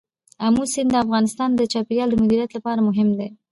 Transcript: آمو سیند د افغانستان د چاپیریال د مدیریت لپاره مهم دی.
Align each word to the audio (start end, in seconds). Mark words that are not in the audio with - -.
آمو 0.45 0.63
سیند 0.73 0.89
د 0.93 0.95
افغانستان 1.05 1.49
د 1.55 1.61
چاپیریال 1.73 2.09
د 2.11 2.15
مدیریت 2.23 2.51
لپاره 2.57 2.79
مهم 2.87 3.09
دی. 3.17 3.29